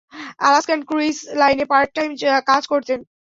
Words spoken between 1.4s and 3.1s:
লাইনে পার্টটাইম কাজ করতেন।